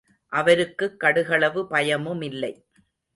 [0.27, 2.53] அவருக்குக் கடுகளவு பயமுமில்லை.